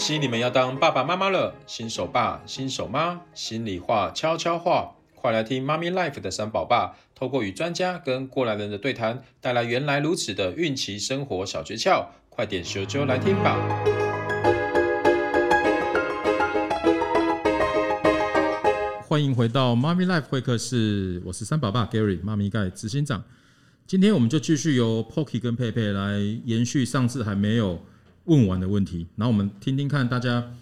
[0.00, 13.58] 喜你们要当爸爸妈妈了，新手爸、新手妈，心里话、悄悄话，快来听妈咪 Life 的三宝爸，透过与专家跟过来人的对谈，带来原来如此的孕期生活小诀窍，快点咻啾来听吧！
[19.06, 23.22] 欢迎回到妈咪 Life 会客室，我是三宝爸 Gary，妈咪盖执行长。
[23.86, 27.84] 今天我们就继续由 Pocky 跟佩佩来延续上次还没有
[28.24, 30.52] 问完的问题，然后我们听听看大家，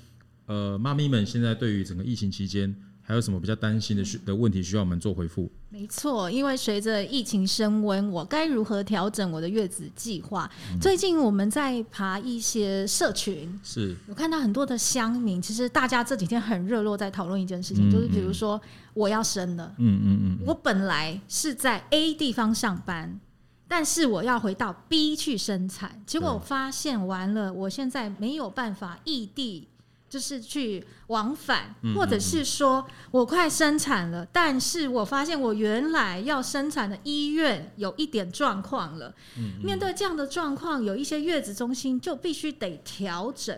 [0.47, 5.51] 呃，妈咪们现在对于整个疫情期间还有什么比较担心的需的问题需要我们做回复？
[5.71, 10.51] 没错，因为随着疫情升温，我该如何调整我的月子计划？
[10.73, 18.61] 嗯、最近我们在爬一些社群，是我看到很多的乡民，其实大家这几天很热络在讨论一件事情，嗯、就是比如说
[18.95, 23.21] 我要生了，嗯嗯嗯，我本来是在 A 地方上班。
[23.69, 29.69] 但是我要回到 B 去生产，结果我发现完了，我现在没有办法异地。
[30.09, 39.15] 就是去往返，或者是说我快生产了，但是我发现我原来要生产的医院有一点状况了。
[39.63, 43.55] 面对这样的状况，有一些月子中心就必须得调整。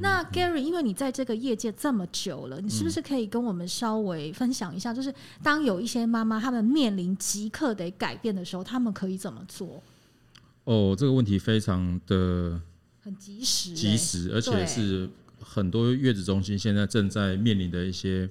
[0.00, 4.92] 那 Gary，因为你在这个业界这么久了，你是不是可以跟我们稍微分享一下？
[4.92, 9.80] 就是当有一些妈妈她们面临即刻得改变的时候，她们可以怎么做？
[10.64, 12.60] 哦，这个问题非常的
[13.04, 15.08] 很及时，欸，及时，而且是。
[15.52, 18.26] 很多月子中心现在正在面临的一些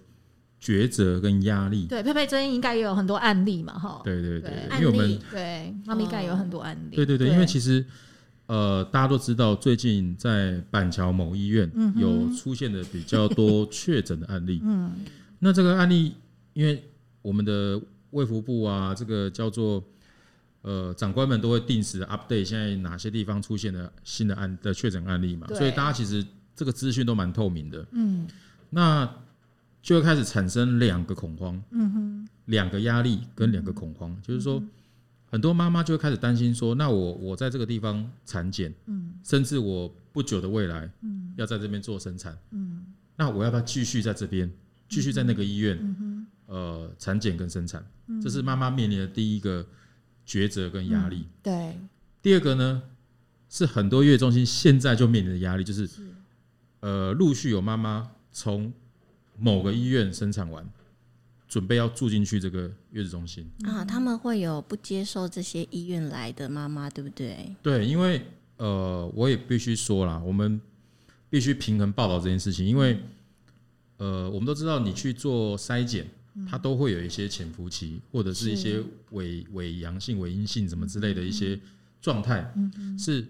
[0.59, 1.86] 抉择跟压力。
[1.86, 4.02] 对，佩佩最近应该也有很多案例嘛，哈。
[4.03, 6.95] 对对对，对因为我们对妈咪盖有很多案例。
[6.95, 7.86] 对对对，因为其实
[8.47, 14.59] 呃，大家都知道，最近在板桥某医院有出现的比较多确诊的案例。
[14.66, 14.91] 嗯。
[15.38, 16.13] 那这个案例，
[16.53, 16.83] 因为
[17.22, 19.83] 我们的卫福部啊，这个叫做
[20.63, 26.25] 呃长官们都会定时 update，现在哪些地方出现了新的案的确诊案例嘛，所以大家其实。
[26.56, 28.28] 这个资讯都蛮透明的，嗯，
[28.69, 29.09] 那
[29.81, 34.62] 就会开始产生两个恐慌，嗯哼，两个压力跟两个恐慌，就是说，
[35.25, 42.85] 很多妈妈就会开始担心说，那我我在这个地方产检，嗯，甚至我不久的未来，嗯，要在这边做生产，嗯，
[43.16, 44.51] 那我要不要继续在这边，
[44.88, 47.83] 继续在那个医院，呃，产检跟生产，
[48.22, 49.66] 这是妈妈面临的第一个
[50.28, 51.75] 抉择跟压力，对。
[52.22, 52.83] 第二个呢，
[53.50, 55.89] 是很多月中心现在就面临的压力，就是。
[56.81, 58.74] 呃，陆续有妈妈从
[59.38, 60.68] 某个医院生产完，
[61.47, 67.56] 准备要住进去这个月子中心啊，他们会有不接受这些医院来的妈妈，对不对？
[67.62, 68.25] 对，因为
[68.58, 70.59] 呃，我也必须说啦，我们
[71.30, 73.00] 必须平衡报道这件事情，因为
[73.98, 76.08] 呃，我们都知道你去做筛检，
[76.50, 78.81] 它都会有一些潜伏期，或者是一些
[79.12, 81.59] 伪伪阳性、伪阴性什么之类的一些
[82.02, 82.52] 状态，
[82.98, 83.24] 是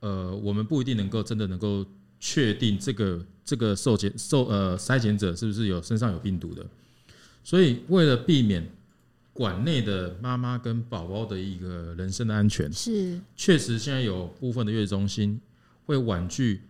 [0.00, 1.86] 呃，我们不一定能够真的能够。
[2.20, 6.66] 确定这个这个受检受呃筛检者是不是有身上有病毒的，
[7.44, 8.68] 所以为了避免
[9.32, 15.40] 馆内的妈妈跟宝宝的一个人身的安全，是确实现在有部分的月子中心
[15.86, 16.60] 会婉拒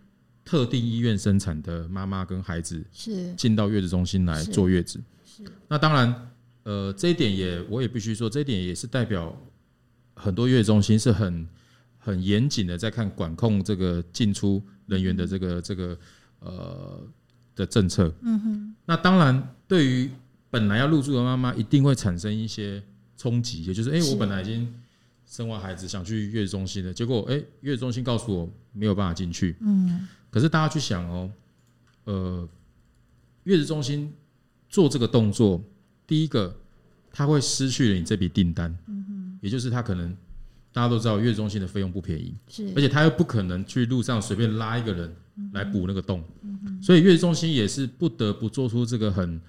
[0.44, 5.00] 特定医院生产的妈妈跟孩子是进到月子中心来坐月子。
[5.24, 6.30] 是，是那当然
[6.64, 9.34] 呃这一点也我也必须说，这一点也是代表
[10.14, 11.48] 很多月子中心是很
[11.96, 14.62] 很严谨的在看管控这个进出。
[14.88, 15.96] 人员的这个这个
[16.40, 17.00] 呃
[17.54, 20.10] 的政策，嗯哼，那当然对于
[20.50, 22.82] 本来要入住的妈妈，一定会产生一些
[23.16, 24.72] 冲击，也就是，哎，我本来已经
[25.26, 31.30] 生完孩子，想去月子中心的，结果，哎，月子中心告诉我没有办法进去，嗯，可是大家去想哦，
[32.04, 32.48] 呃，
[33.44, 34.12] 月子中心
[34.68, 35.62] 做这个动作，
[36.06, 36.56] 第一个
[37.12, 40.16] 他会失去了你这笔订单，嗯哼，也就是他可能。
[40.78, 45.12] 大家都知道，月子中心的费用不便宜，是，而且他又不可能去路上随便拉一个人
[45.52, 46.22] 来补那个洞，
[46.80, 49.40] 所以月子中心也是不得不做出这个很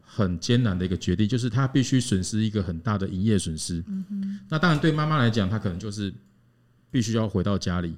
[0.00, 3.84] 很艰难的一个决定，就是他必须损失一个很大的营业损失。
[4.48, 6.10] 那当然对妈妈来讲，她可能就是
[6.90, 7.94] 必须要回到家里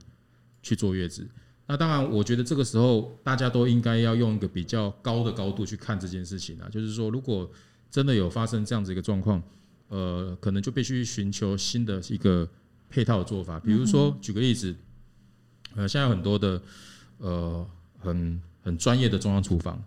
[0.61, 1.25] 去坐月子。
[1.69, 7.49] 那当然，我觉得这个时候大家都应该要用一个比较高的高度去看这件事情啊，就是说，如果
[7.89, 9.41] 真的有发生这样子一个状况，
[9.87, 12.49] 呃，可能就必须寻求新的一个。
[12.91, 14.75] 配套的做法，比如说举个例子，
[15.77, 16.61] 呃，现在有很多的
[17.19, 17.67] 呃
[17.99, 19.83] 很很专业的中央厨房，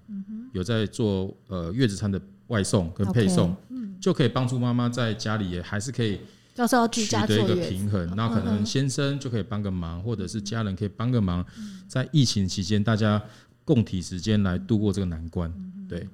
[0.53, 3.55] 有在做呃月子餐的外送跟配送，
[3.99, 6.19] 就可以帮助妈妈在家里也还是可以
[6.91, 8.15] 取得一个平衡。
[8.15, 11.45] 那可能先生就可以帮个忙，或者是家人可以帮个忙，
[11.87, 13.21] 在疫情期间大家
[13.65, 15.51] 共体时间来度过这个难关。
[15.89, 16.07] 对，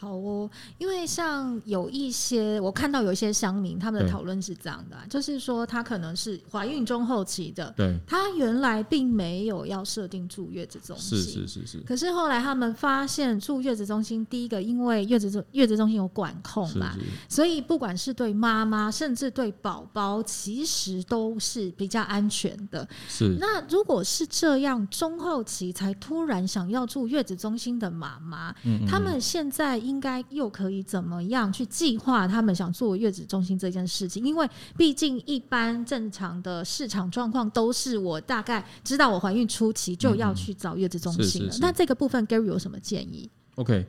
[0.00, 17.00] 好哦，因为像有一些我看到有一些乡民他们的讨论是这样的，啊，就是说他可能是怀孕中后期的，对，他原来并没有要设定住月子中心，是是是是，可是后来他们发现住月子中心，第一个因为月子中月子中心有管控嘛，是。
[17.00, 22.88] 是，所以不管是对妈妈甚至对宝宝，其实都是比较安全的。
[23.06, 29.78] 是，那如果是这样中后期才突然想要住月子中心的妈妈，嗯嗯，他们现在。
[29.90, 34.24] 应该又可以怎么样去计划他们想做月子中心这件事情？
[34.24, 34.48] 因为
[34.78, 41.48] 毕竟一般正常的市场状况都是我大概知道我怀孕初期就要去找月子中心了。
[41.48, 43.84] 嗯、是是是，那这个部分 Gary 有什么建议？OK，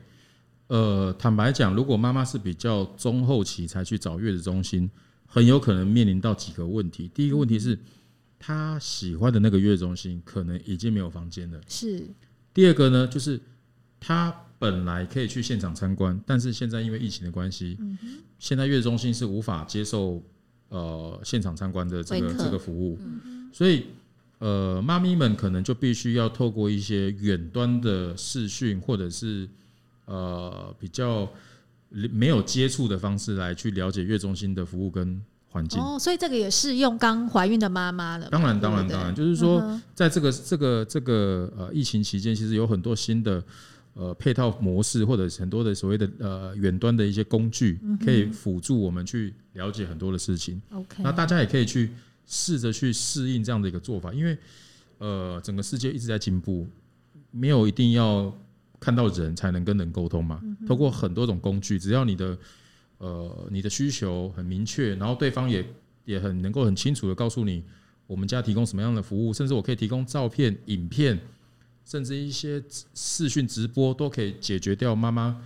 [0.66, 4.90] 呃，坦白讲，如果妈妈是比较中后期才去找月子中心，
[5.24, 7.08] 很有可能面临到几个问题。
[7.14, 7.78] 第一个问题是，
[8.40, 11.60] 她喜欢的那个月子中心可能已经没有房间了。
[11.68, 12.04] 是。
[12.52, 13.40] 第二个呢，就是
[14.00, 14.34] 她。
[14.62, 17.98] 本来可以去现场参观，但是现在因为疫情的关系，嗯、
[18.38, 20.22] 现在月中心是无法接受
[20.68, 23.86] 呃现场参观的这个这个服务，嗯、所以
[24.38, 29.48] 呃妈咪们可能就必须要透过一些远端的视讯或者是
[30.04, 31.28] 呃比较
[31.90, 35.82] 没有接触的方式来去了解月中心的服务跟环境。
[35.82, 38.28] 哦，所以这个也适用刚怀孕的妈妈了。
[38.30, 43.42] 当然，当然，当然，就是说在这个这个这个呃疫情期间，其实有很多新的。
[43.94, 50.62] 呃，配套模式或者很多的所谓的呃远端的一些工具，可以辅助我们去了解很多的事情。
[50.72, 51.90] OK，那大家也可以去
[52.26, 54.38] 试着去适应这样的一个做法，因为
[54.96, 56.66] 呃整个世界一直在进步，
[57.30, 58.34] 没有一定要
[58.80, 60.40] 看到人才能跟人沟通嘛。
[60.66, 62.38] 透过很多种工具，只要你的
[62.96, 65.62] 呃你的需求很明确，然后对方也
[66.06, 67.62] 也很能够很清楚的告诉你，
[68.06, 71.20] 我们家提供什么样的服务，甚至我可以提供照片、影片。
[71.84, 72.62] 甚至一些
[72.94, 75.42] 视讯直播都可以解决掉妈妈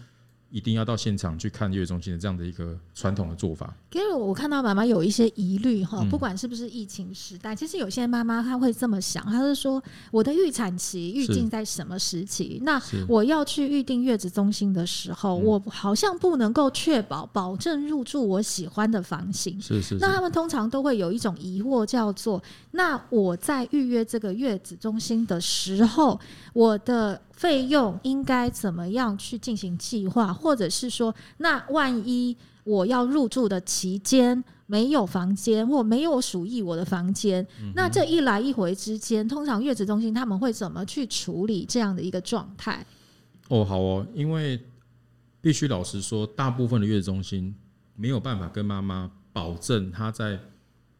[0.57, 3.77] 一定要到现场去看月子中心的这样的一个传统的做法。
[3.93, 12.59] 因为我看到妈妈有一些疑虑哈，不管是不是疫情时代，其实有些妈妈她会这么想，她是说我的预产期预定在什么时期？
[12.63, 19.61] 那我要去预定月子中心的时候，我好像不能够确保保证入住我喜欢的房型。
[19.61, 19.99] 是是。
[20.01, 26.19] 那他们通常都会有一种疑惑，叫做：那我在预约这个月子中心的时候，
[26.55, 30.33] 我的费用应该怎么样去进行计划？
[30.33, 42.85] 或者是说，那万一我要入住的期间没有房间，或没有属于我的房间，嗯、那这一来一回之间，通常月子中心他们会怎么去处理这样的一个状态？
[43.49, 44.59] 哦，好哦，因为
[45.41, 47.55] 必须老实说，大部分的月子中心
[47.95, 50.41] 没有办法跟妈妈保证她在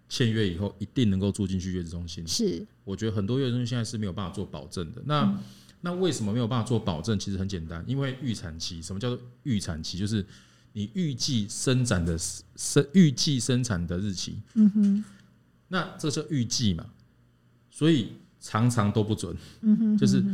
[0.09, 2.25] 签约以后一定能够住进去月子中心。
[2.29, 5.03] 是，我觉得很多月子中心现在是没有办法做保证的。
[5.07, 5.39] 那、嗯
[5.81, 7.19] 那为什么没有办法做保证？
[7.19, 8.83] 其实很简单，因为预产期。
[8.83, 9.97] 什么叫做预产期？
[9.97, 10.25] 就是
[10.73, 12.19] 你预计生产的
[12.57, 14.41] 生预计生产的日期。
[14.55, 15.05] 嗯哼。
[15.69, 16.87] 那这是预计嘛？
[17.71, 19.37] 所以常常都不准。
[19.61, 19.99] 嗯哼。
[19.99, 20.25] 就是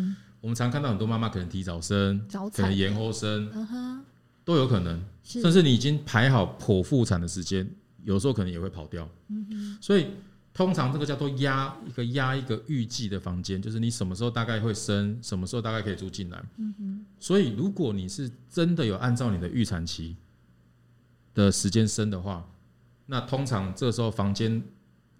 [0.40, 2.20] 我们常看到很多妈妈可能提早生，
[2.54, 3.50] 可能延后生，
[4.44, 5.02] 都有可能。
[5.22, 7.68] 甚至你已经排好剖腹产的时间，
[8.04, 9.08] 有时候可能也会跑掉。
[9.28, 9.78] 嗯哼。
[9.80, 10.06] 所以。
[10.54, 16.42] 通常这个叫做压一个压一个预计的房间，就是你什么时候大概会生，什么时候大概可以住进来。
[16.58, 17.06] 嗯哼。
[17.18, 20.14] 所以如果你是真的有按照你的预产期
[21.32, 22.46] 的时间生的话，
[23.06, 24.62] 那通常这个时候房间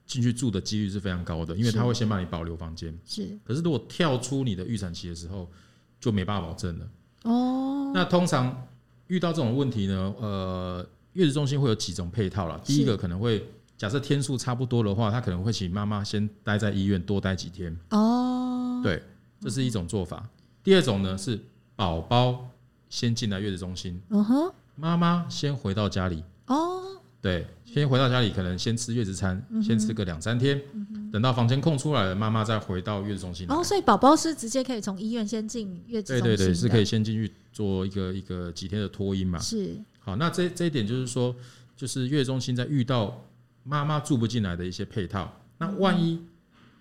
[0.04, 2.94] 进去住的几率是非常高的，因为他会先帮你保留房间。
[3.06, 3.38] 是。
[3.42, 5.50] 可是如果跳出你的预产期的时候，
[5.98, 6.90] 就没办法保证了。
[7.22, 7.90] 哦。
[7.94, 8.68] 那通常
[9.06, 12.60] 遇到这种问题呢，呃，月子中心会有几种配套啦。
[12.62, 13.50] 第一个可能会。
[13.82, 17.76] 假设天数差不多的话，他可能会请妈妈先待在医院多待几天。
[17.90, 19.02] 哦，对，
[19.40, 20.24] 这是一种做法。
[20.62, 21.36] 第二种呢是
[21.74, 22.48] 宝宝
[22.88, 26.22] 先进来月子中心，嗯哼，妈妈先回到家里。
[26.46, 26.80] 哦，
[27.20, 30.62] 对，先回到家里，可能先吃月子餐，先吃个两三天，
[31.10, 33.50] 等到房间空出来了，妈妈再回到月子中心。
[33.50, 36.36] 哦，所以宝宝是直接可以从医院先进月子中心。
[36.36, 39.40] 对对对，是可以先进去做一个一个几天的托婴嘛。
[39.40, 39.76] 是。
[39.98, 41.34] 好，那这这一点就是说，
[41.76, 43.20] 就是月子中心在遇到。
[43.64, 46.20] 妈妈住不进来的一些配套，那万一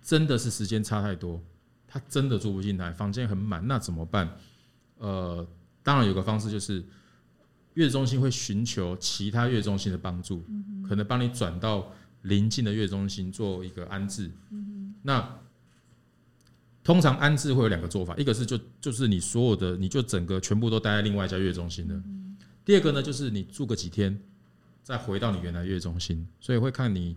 [0.02, 1.40] 真的是时间差太多，
[1.88, 4.36] 他真的住不进来，房间很满，那怎么办？
[4.98, 5.48] 呃，
[5.84, 6.84] 当然有个方式就是
[7.76, 10.44] 月子中心会寻求其他月子中心的帮助，
[10.88, 14.32] 可能帮你转到邻近的月子中心做一个安置。
[15.04, 15.40] 那
[16.84, 22.02] 通常安置会有两个做法，一个是就就是你所有的你就整个全部都待在另外一家月子中心的，
[22.66, 24.20] 第二个呢就是你住个几天。
[24.84, 27.16] 再回到你原来月中心，所以会看你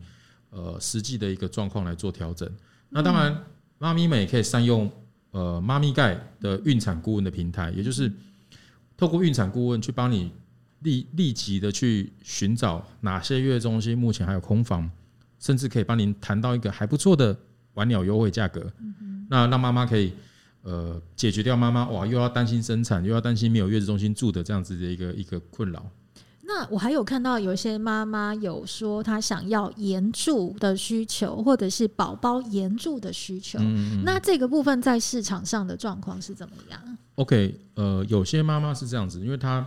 [0.50, 2.48] 呃实际的一个状况来做调整。
[2.90, 3.44] 那当然，
[3.78, 4.90] 妈咪们也可以善用
[5.32, 8.12] 呃妈咪盖的孕产顾问的平台，也就是
[8.96, 10.30] 透过孕产顾问去帮你
[10.80, 14.88] 立立即的去寻找哪些月子中心目前还有空房，
[15.38, 17.36] 甚至可以帮您谈到一个还不错的
[17.74, 18.70] 晚鸟优惠价格。
[19.28, 20.12] 那让妈妈可以
[20.62, 25.90] 呃解决掉妈妈哇又要担心生产又要担心没有月子中心住的这样子的一个一个困扰。
[26.46, 33.58] 那我还有看到有一些妈妈有说她想要延住的需求，或者是宝宝延住的需求。
[33.60, 39.66] 嗯嗯，那这个部分在市场上的状况是怎么样？OK，呃，有些妈妈是这样子，因为她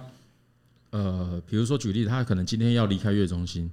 [0.91, 3.71] 呃，比如说举例，她可能今天要离开月中心，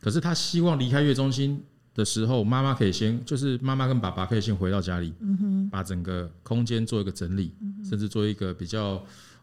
[0.00, 1.62] 可是她希望离开月中心
[1.94, 7.54] 的时候，妈妈可以先，就是妈妈跟爸爸可以先回到家里，嗯哼，把整个空间做一个整理，
[7.88, 9.00] 甚至做一个比较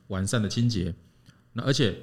[0.07, 0.93] 完善的清洁。
[1.53, 1.97] 那而且。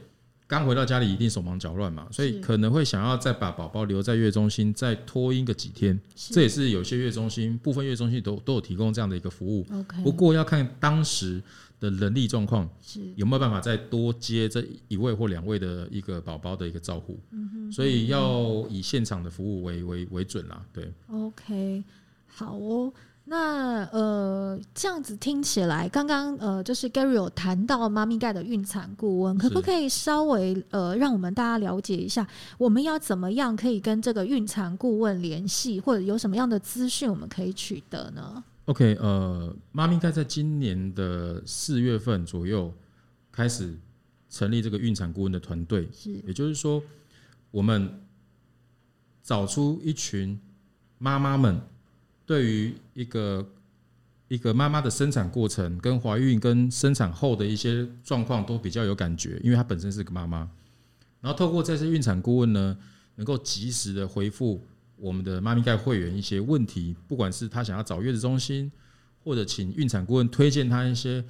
[0.47, 5.99] 刚回到家里一定手忙脚乱嘛，所以可能会想要再把宝宝留在月中心，再托婴个几天。
[6.15, 9.67] 这也是有些月中心、部分月中心都都有提供这样的一个服务。
[10.03, 11.43] 不过要看当时
[11.81, 12.69] 的人力状况，
[13.17, 17.19] 有没有办法再多接这一位或两位的一个宝宝的一个照顾。
[17.73, 20.63] 所以要以现场的服务为为为准啦。
[20.73, 21.83] 对，OK，
[22.27, 22.93] 好哦。
[23.26, 32.26] 那呃，这样子听起来，刚刚呃，就是 Gary 有谈到妈咪盖的孕产顾问，可不可以稍微呃，让我们大家了解一下，
[32.59, 42.71] 我们要怎么样可以跟这个孕产顾问联系，或者有什么样的资讯我们可以取得呢？OK，呃，妈咪盖在今年的四月份左右
[43.33, 43.75] 开始
[44.28, 46.83] 成立这个孕产顾问的团队，是，也就是说，
[47.50, 48.02] 我们
[49.23, 50.38] 找出一群
[50.99, 51.59] 妈妈们。
[52.26, 53.47] 对于一个
[54.28, 60.50] 一个妈妈的生产过程、跟怀孕、跟生产后的一些状况都比较有感觉，因为她本身是个妈妈。
[61.21, 62.76] 然后透过这些孕产顾问呢，
[63.16, 64.62] 能够及时的回复
[64.97, 68.71] 我们的妈咪盖会员一些问题，不管是她想要找月子中心，
[69.23, 71.25] 或者请孕产顾问推荐她一些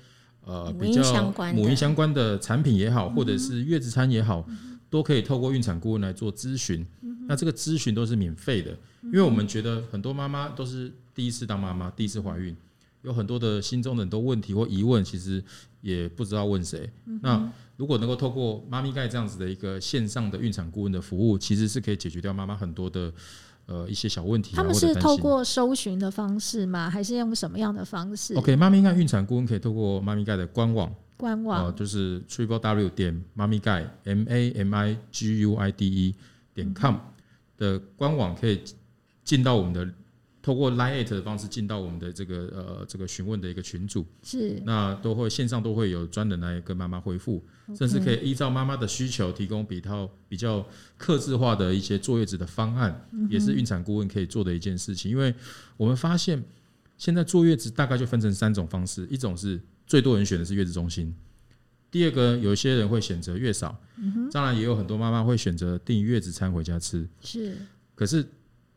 [0.45, 4.45] 呃比较母婴相关的产品也好，或者是月子餐也好，
[4.91, 6.87] 都可以透过孕产顾问来做咨询。
[7.27, 8.77] 那这个咨询都是免费的。
[9.03, 12.57] 因为我们觉得很多妈妈都是第一次当妈妈，第一次怀孕，
[13.03, 15.43] 有很多的心中的很多问题或疑问，其实
[15.83, 16.91] 也不知道问谁。
[17.21, 23.13] 那如果能够透过妈咪盖这样子的一个线上的孕产顾问的服务，其实是可以解决掉妈妈很多的
[23.67, 24.55] 呃一些小问题。
[24.57, 26.89] 他们是透过搜寻的方式吗？
[26.89, 36.15] 还是用什么样的方式？OK，妈咪盖孕产顾问可以透过妈咪盖的官网，官网、呃、就是 triple w 点妈咪盖 m a m i g u i d e
[36.55, 36.95] 点 com
[37.57, 38.61] 的官网可以。
[39.25, 39.89] 进到我们的，
[40.43, 47.43] 透过 Line 的方式进到我们的这个呃这个询问的一个群组，是那都会线上都会有专人来跟妈妈回复.
[47.75, 50.63] 甚至可以依照妈妈的需求提供比套比较
[50.99, 55.11] 克制化的一些坐月子的方案，嗯、也是孕产顾问可以做的一件事情。
[55.11, 55.35] 因为
[55.79, 56.45] 我们发现
[56.99, 61.15] 现在坐月子大概就分成三种方式，一种是最多人选的是月子中心，
[61.95, 67.57] 第二个有些人会选择月嫂，嗯、当然也有很多妈妈会选择订月子餐回家吃，是
[67.95, 68.27] 可是。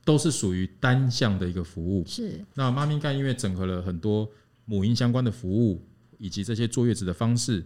[0.07, 2.05] 都是属于单向的一个服务。
[2.07, 2.39] 是。
[2.53, 4.25] 那妈咪盖因为整合了很多
[4.63, 5.85] 母婴相关的服务，
[6.17, 7.61] 以及这些坐月子的方式，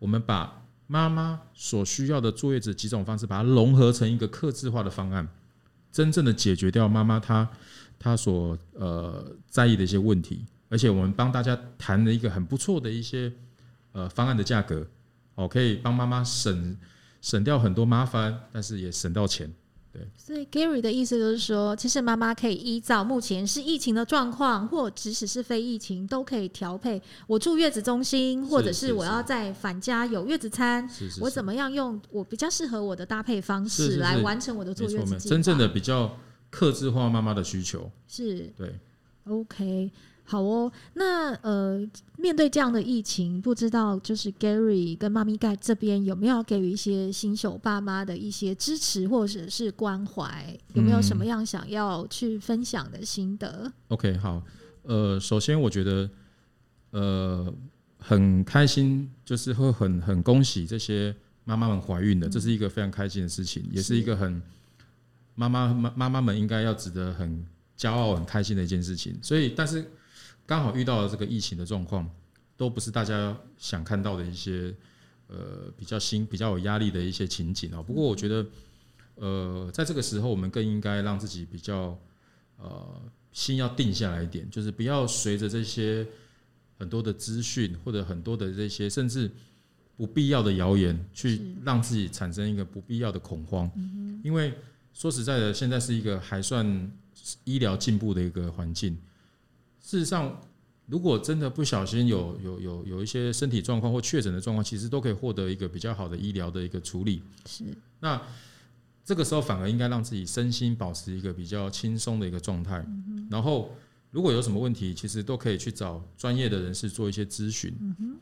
[0.00, 5.28] 我们把妈妈所需要的坐月子几种方式，把它融合成一个客制化的方案，
[5.92, 7.48] 真正的解决掉妈妈她
[7.96, 13.32] 她所呃在意的一些问题，而且我们帮大家谈了一个很不错的一些
[13.94, 14.86] 呃方案的价格，
[15.36, 16.76] 哦，可以帮妈妈省
[17.22, 19.50] 省掉很多麻烦，但是也省到钱。
[19.90, 27.00] 对，所以 Gary 的意思就是说，其实妈妈可以依照目前是疫情的状况，或即使是非疫情，都可以调配。
[27.28, 35.16] 我住月子中心，或者是我要在返家有月子餐，是是是，我怎么样用我比较适合我的搭配方式来完成我的坐月子。
[35.28, 36.18] 真正的比较
[36.50, 38.76] 克制化妈妈的需求是对
[39.28, 39.92] ，OK。
[40.26, 50.58] 好哦，那呃，面对这样的疫情，不知道就是 Gary 跟妈咪盖这边有没有给予一些新手爸妈的一些支持或者是关怀？
[50.72, 53.64] 有没有什么样想要去分享的心得？
[53.64, 54.42] 嗯，OK，好，
[54.84, 56.08] 呃，首先我觉得
[56.92, 57.54] 呃
[57.98, 61.14] 很开心，就是会很很恭喜这些
[61.44, 64.40] 妈妈们怀孕的，嗯，这是一个非常开心的事情，也是一个很
[65.34, 69.14] 妈妈妈妈妈们应该要值得很骄傲、很开心的一件事情。
[69.22, 69.84] 所以，但是。
[70.46, 72.08] 刚好遇到了这个疫情的状况，
[72.56, 74.74] 都不是大家想看到的一些
[75.28, 77.82] 呃比较新、比较有压力的一些情景啊。
[77.82, 78.46] 不过我觉得，
[79.14, 81.98] 呃，在这个时候，我们更应该让自己比较
[82.58, 86.06] 呃心要定下来一点，就是不要随着这些
[86.78, 89.30] 很多的资讯或者很多的这些甚至
[89.96, 93.70] 不必要的谣言，去让自己产生一个不必要的恐慌。
[94.22, 94.52] 因为
[94.92, 96.92] 说实在的，现在是一个还算
[97.44, 98.98] 医疗进步的一个环境。
[99.84, 100.40] 事实上，
[100.86, 107.22] 如果真的不小心有有有有一些身体状况或确诊的状况，其实都可以获得一个比较好的医疗的一个处理。
[107.44, 107.64] 是，
[108.00, 108.18] 那
[109.04, 112.82] 这个时候反而应该让自己身心保持一个比较轻松的一个状态。
[112.88, 113.72] 嗯、然后，
[114.10, 117.70] 如果有什么问题，其实都可以去找专业的人士做一些咨询。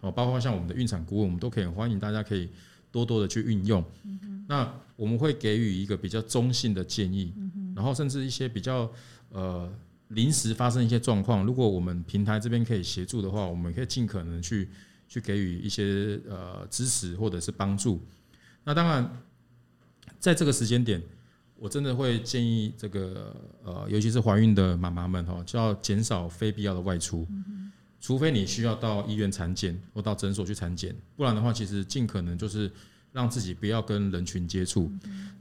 [0.01, 2.49] 哦、嗯，包括像我们的孕产顾问，我们都可以欢迎大家可以
[2.91, 3.85] 多多的去运用。
[4.03, 8.91] 嗯、那我们会给予一个比较中性的建议，嗯、然后甚至一些比较
[9.29, 9.73] 呃。
[10.15, 14.69] 临时发生一些状况，如果我们平台这边可以协助的话，我们可以尽可能去
[15.09, 17.99] 去给予一些呃支持或者是帮助。
[18.65, 19.11] 那当然，
[20.19, 21.03] 在这个时间点，
[21.57, 27.27] 我真的会建议这个呃，尤其是怀孕的妈妈们哈，就要减少非必要的外出，
[28.01, 32.71] 除非你需要到医院产检或到诊所去产检，不然的话，其实尽可能就是
[33.13, 34.93] 让自己不要跟人群接触。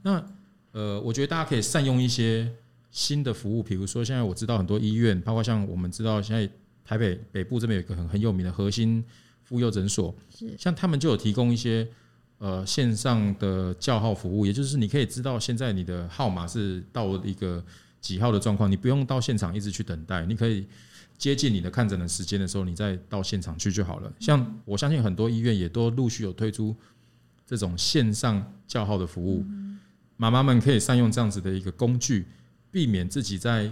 [0.02, 0.24] 那
[0.72, 2.50] 呃，我觉得大家可以善用一些。
[2.92, 6.48] 新的服务，比如说现在我知道很多医院，包括像我们知道现在
[6.84, 9.04] 台北北部这边有一个很很有名的核心
[9.44, 11.88] 妇幼诊所，是像他们就有提供一些
[12.38, 17.64] 呃线上的叫号服务，也就是你可以知道现在你的号码是到一个
[18.02, 20.68] 几号的状况，你不用到现场一直去等待，你可以
[21.18, 24.12] 接近你的看诊的时间的时候，你再到现场去就好了。
[24.20, 26.76] 像我相信很多医院也都陆续有推出
[27.48, 29.46] 这种线上叫号的服务，
[30.18, 32.26] 妈妈们可以善用这样子的一个工具。
[32.72, 33.70] 避免自己在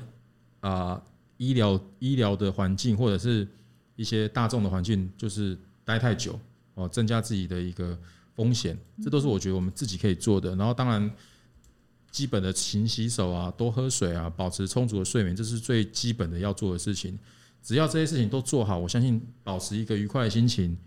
[0.60, 1.02] 啊、
[1.38, 3.48] 医疗医疗的环境或者是
[3.96, 6.38] 一些大众的环境，就是待太久
[6.74, 7.98] 哦，增加自己的一个
[8.36, 10.54] 风险，这都是我觉得我们自己可以做的。
[10.58, 11.10] 然后当然
[12.12, 17.18] 基本的勤洗手啊，多喝水啊，保持充足的睡眠，这是最基本的要做的事情。
[17.64, 20.78] 只要这些事情都做好，我相信保持一个愉快的心情，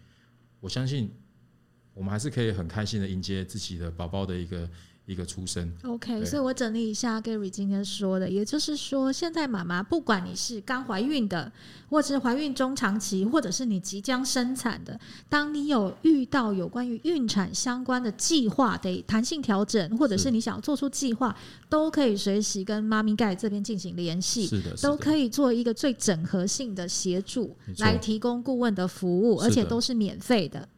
[0.61, 1.11] 我相信
[1.95, 4.69] 我们还是可以很开心的迎接自己的宝宝的一个。
[5.05, 11.51] 一个出生，OK，所以我整理一下 Gary 今天说的，也就是说，现在妈妈不管你是刚怀孕的，
[11.91, 21.37] 或者是怀孕中长期，或者是你即将生产的，当你有遇到有关于孕产相关的计划得弹性调整，或者是你想要做出计划，
[21.69, 30.69] 都可以随时跟妈咪盖这边进行联系，是的，都可以做一个最整合性的协助，来提供顾问的服务，而且都是免费的。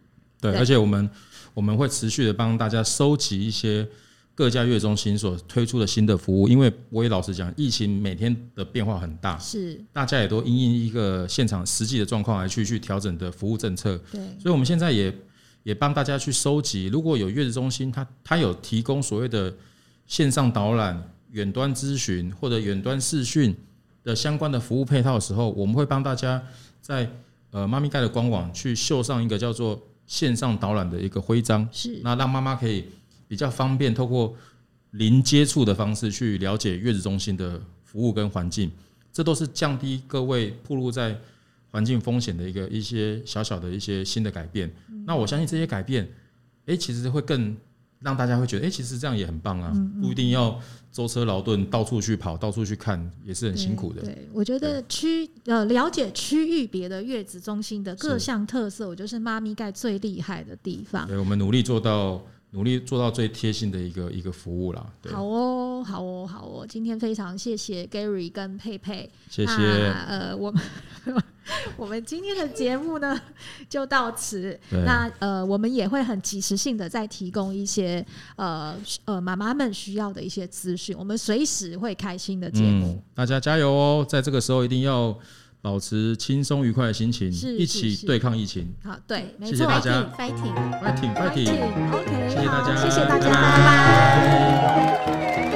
[0.41, 1.11] 对，而且我们
[1.53, 3.87] 我们会持续的帮大家收集一些。
[4.37, 13.97] 各家月子中心所推出的新的服务，因为我也老实讲，疫情每天的变化很大，是大家也都因应一个现场实际的状况来去去调整的服务政策。
[14.11, 15.16] 对，所以我们现在也
[15.62, 19.55] 也帮大家去收集，如果有月子中心，它它有提供所谓的
[20.07, 23.55] 线上导览、远端咨询或者远端视讯
[24.03, 26.42] 的相关的服务配套的时候，我们会帮大家
[26.81, 27.09] 在
[27.53, 32.85] 呃妈咪盖的官网去绣上一个叫做线上导览的一个徽章，是那让妈妈可以。
[33.27, 34.35] 比较方便，透过
[34.93, 38.71] 零接触的方式去了解月子中心的服务跟环境，
[39.13, 41.19] 这都是降低各位暴露在
[41.71, 44.73] 环境风险的一个一些小小的一些新的改变。
[45.05, 46.09] 那我相信这些改变，
[46.67, 47.57] 哎，其实会更
[47.99, 50.61] 让大家会觉得，哎，其实这样也很棒啊，不一定要
[50.93, 54.01] 舟车劳顿到处去跑，到处去看，也是很辛苦的。
[54.03, 61.07] 对，对，我觉得区呃了解区域别的月子中心的各项特色，我觉得是妈咪盖最厉害的地方。
[61.09, 62.25] 对，我们努力做到。
[62.55, 64.87] 努力做到最贴心的一个一个服务啦。
[65.11, 66.67] 好哦，好哦，好哦！
[66.67, 69.53] 今天非常谢谢 Gary 跟佩佩，谢谢。
[70.07, 70.62] 呃，我们
[71.77, 73.21] 我们今天的节目呢
[73.69, 74.57] 就到此。
[74.71, 82.87] 那呃，我们也会很及时性的再提供一些呃呃妈妈们需要的一些资讯，我们随时会开心的节目。
[82.87, 84.07] 嗯，大家加油哦！
[84.09, 85.19] 在这个时候一定要。
[85.64, 88.70] 保持轻松愉快的心情，一起对抗疫情。
[88.85, 93.37] 好，对，谢谢大家，fighting，fighting，fighting，OK，谢谢大家，谢谢大家，拜
[95.00, 95.54] 拜。